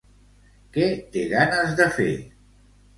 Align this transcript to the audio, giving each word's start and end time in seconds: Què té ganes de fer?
Què 0.77 0.87
té 1.17 1.27
ganes 1.37 1.79
de 1.83 1.91
fer? 2.01 2.13